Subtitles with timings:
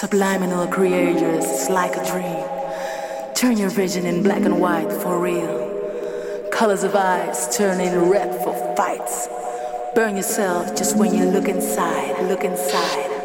[0.00, 3.34] Subliminal creators, it's like a dream.
[3.34, 6.48] Turn your vision in black and white for real.
[6.52, 9.26] Colors of eyes turning red for fights.
[9.96, 13.17] Burn yourself just when you look inside, look inside.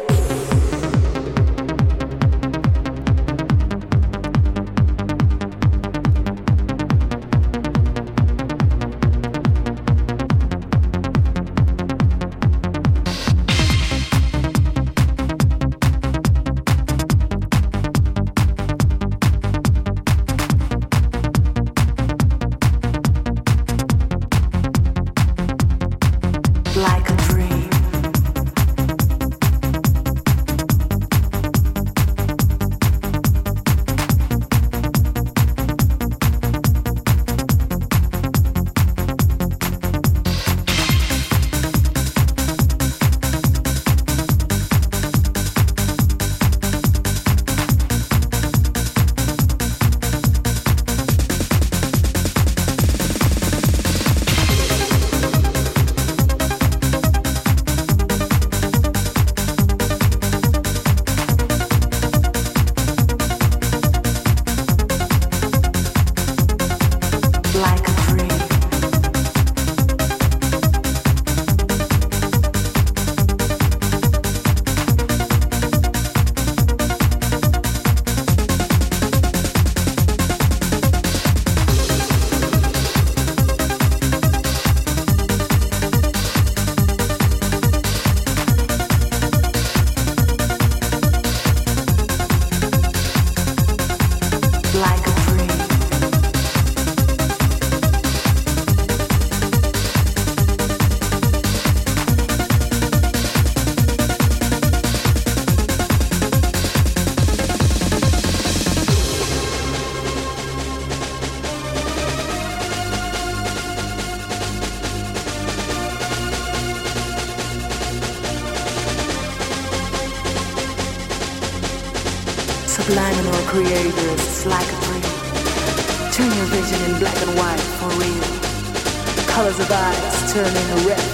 [130.34, 131.13] Turning red for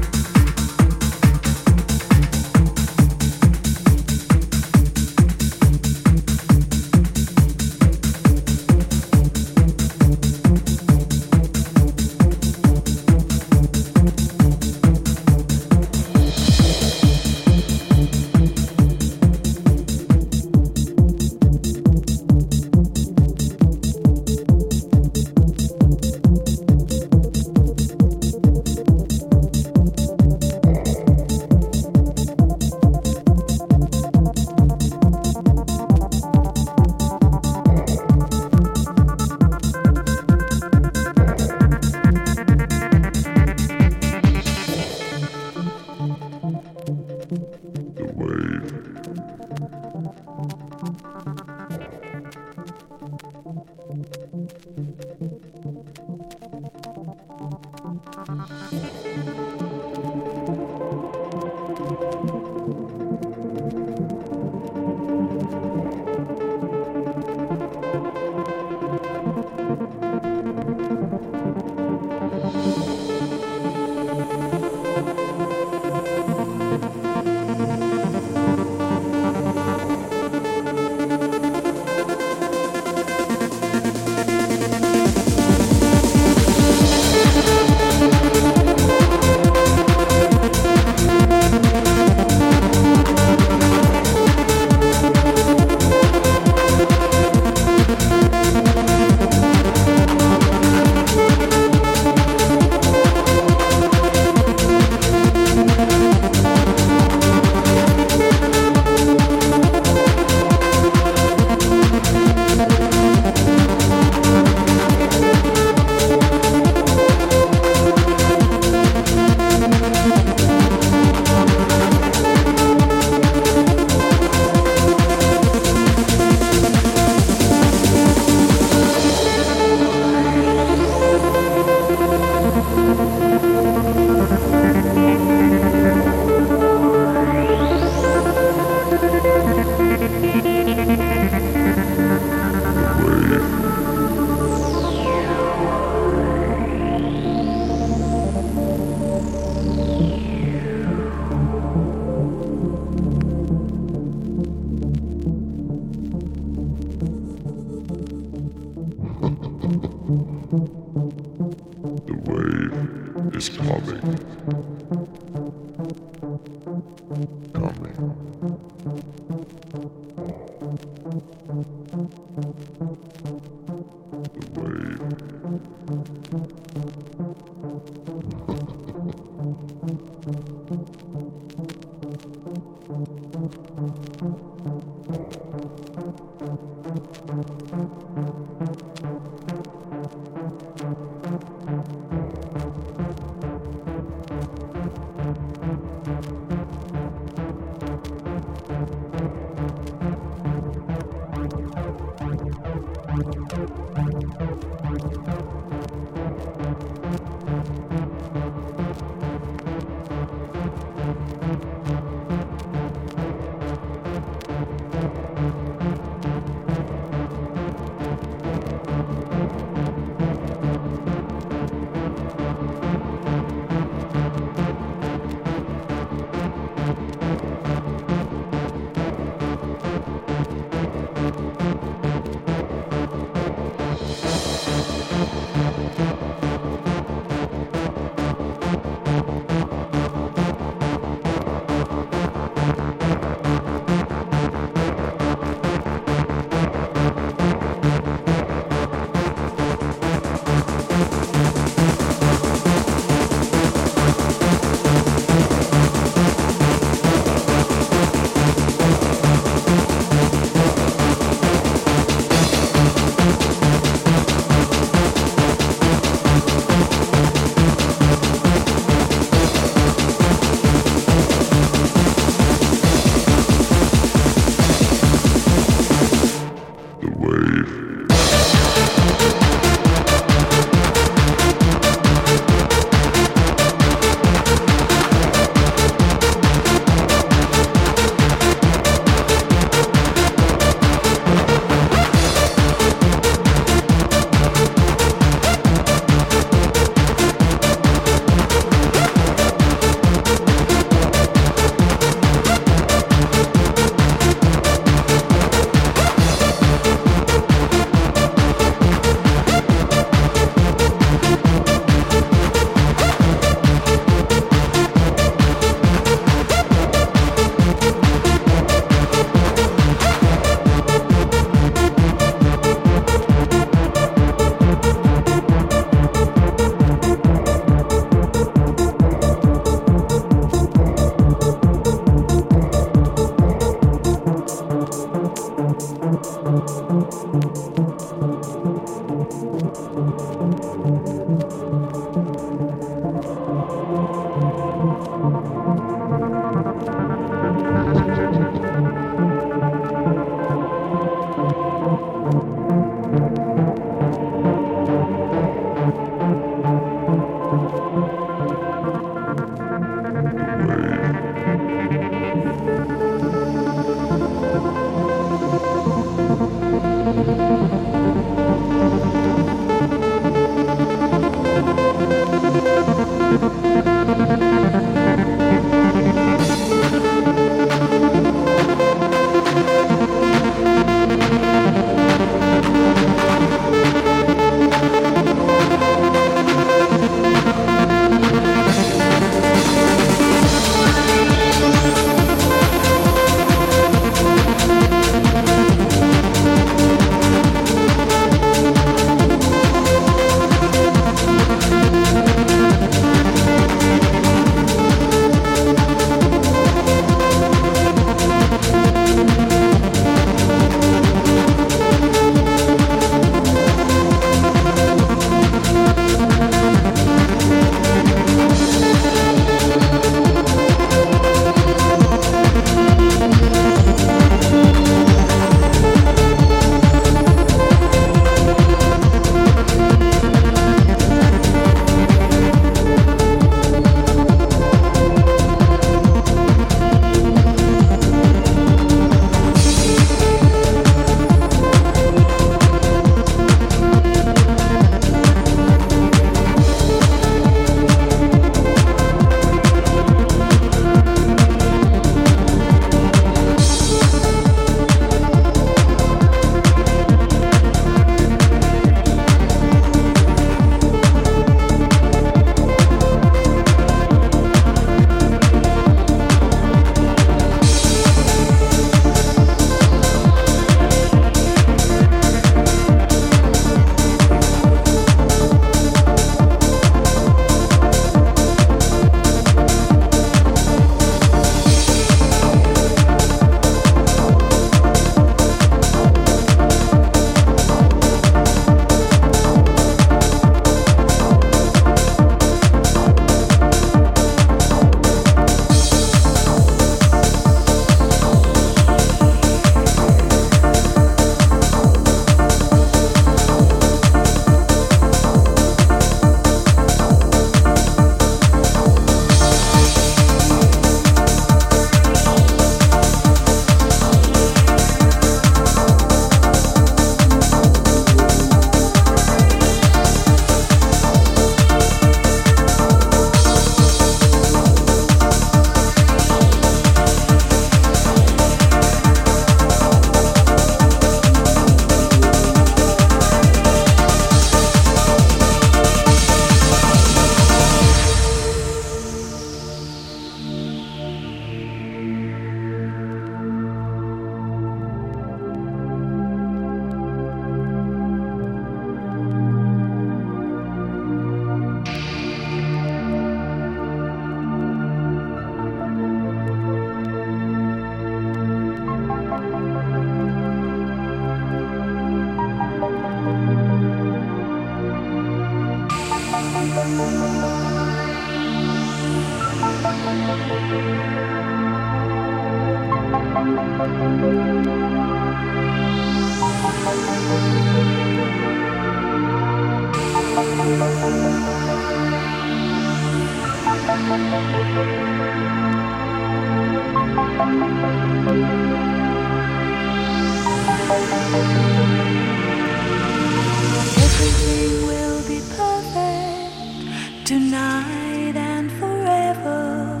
[597.28, 600.00] tonight and forever.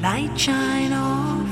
[0.00, 1.46] Light shine off,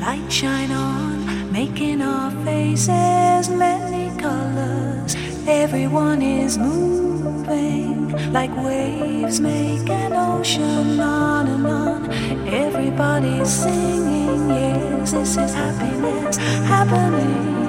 [0.00, 5.14] light shine on, making our faces many colors.
[5.46, 12.10] Everyone is moving like waves make an ocean on and on.
[12.48, 17.63] Everybody's singing, yes, this is happiness happening.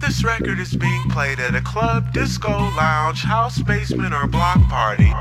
[0.00, 5.12] This record is being played at a club, disco, lounge, house, basement, or block party.